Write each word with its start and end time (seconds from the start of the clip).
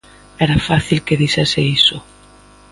Era 0.45 0.57
fácil 0.69 0.99
que 1.05 1.19
dixese 1.21 1.61
iso. 1.79 1.97